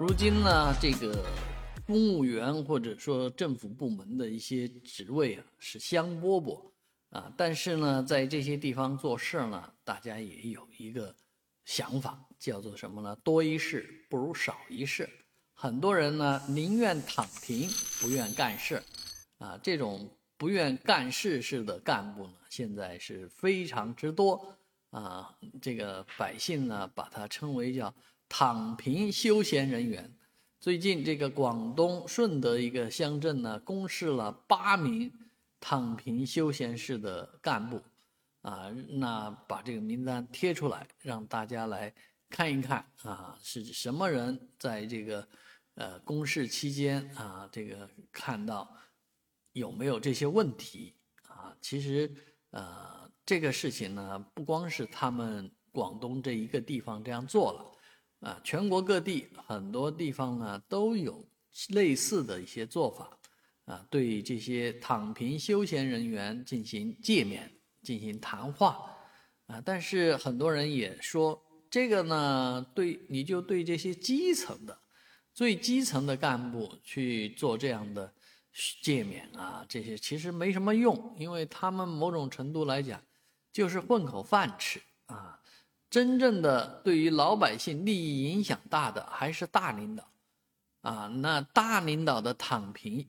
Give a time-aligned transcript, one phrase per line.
[0.00, 1.24] 如今呢，这个
[1.84, 6.70] 公务员或者说政府部门的一些职位啊是香饽饽
[7.10, 11.12] 啊，但是呢，在这些地方做事呢，大家也有一个
[11.64, 13.16] 想法，叫做什么呢？
[13.24, 15.10] 多一事不如少一事。
[15.52, 17.68] 很多人呢宁愿躺平，
[18.00, 18.80] 不愿干事
[19.38, 19.58] 啊。
[19.60, 24.56] 这种不愿干事式的干部呢，现在是非常之多
[24.90, 25.36] 啊。
[25.60, 27.92] 这个百姓呢，把它称为叫。
[28.28, 30.14] 躺平休闲人员，
[30.60, 35.12] 最近这个广东顺德一个乡镇呢，公示了八名
[35.58, 37.82] 躺平休闲式的干部，
[38.42, 41.92] 啊，那把这个名单贴出来，让大家来
[42.28, 45.26] 看一看啊，是什么人在这个
[45.74, 48.76] 呃公示期间啊，这个看到
[49.52, 50.94] 有没有这些问题
[51.26, 51.56] 啊？
[51.60, 52.12] 其实
[52.50, 57.64] 呃，这个事情呢，不光是他们广东这一个地方这样做了。
[58.20, 61.24] 啊，全国各地很多地方呢都有
[61.68, 63.16] 类似的一些做法，
[63.64, 67.48] 啊，对这些躺平休闲人员进行诫勉、
[67.82, 68.96] 进行谈话，
[69.46, 74.76] 啊，但是很多人也说，这个呢，对你就对这些基层的、
[75.32, 78.12] 最基层的干部去做这样的
[78.82, 83.00] 诫勉啊，这些其实没什么用，因为他们某种程度来讲
[83.52, 85.40] 就是混口饭吃啊。
[85.90, 90.10] 真正的对于老百姓利益影响大的还是大领导，
[90.82, 93.06] 啊，那大领导的躺平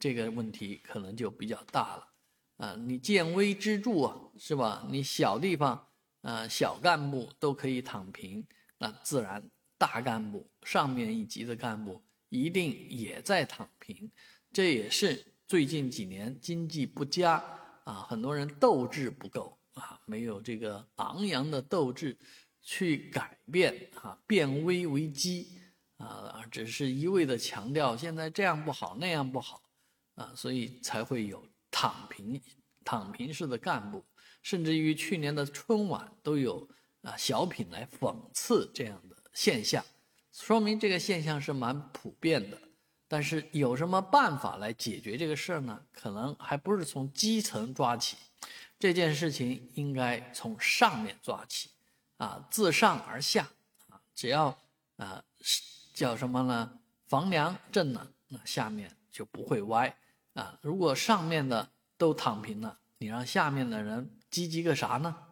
[0.00, 2.08] 这个问题可能就比较大了，
[2.56, 4.86] 啊，你见微知著啊，是吧？
[4.90, 5.86] 你小地方，
[6.22, 8.46] 啊，小干部都可以躺平，
[8.78, 9.42] 那自然
[9.76, 14.10] 大干部上面一级的干部一定也在躺平，
[14.50, 17.42] 这也是最近几年经济不佳
[17.84, 19.58] 啊，很多人斗志不够。
[19.74, 22.16] 啊，没有这个昂扬的斗志
[22.62, 25.60] 去改变啊，变危为机
[25.98, 29.62] 啊，只是一味的强调现在这样不好那样不好
[30.14, 32.40] 啊，所以才会有躺平
[32.84, 34.04] 躺平式的干部，
[34.42, 36.68] 甚至于去年的春晚都有
[37.02, 39.84] 啊小品来讽刺这样的现象，
[40.32, 42.58] 说明这个现象是蛮普遍的。
[43.06, 45.82] 但是有什么办法来解决这个事儿呢？
[45.92, 48.16] 可能还不是从基层抓起。
[48.84, 51.70] 这件事情应该从上面抓起，
[52.18, 53.48] 啊，自上而下，
[53.88, 54.58] 啊，只要
[54.96, 55.24] 啊
[55.94, 56.70] 叫什么呢？
[57.06, 59.96] 房梁正了，那下面就不会歪，
[60.34, 65.23] 啊，如果上面的都躺平了，你让下面的人积极个啥呢？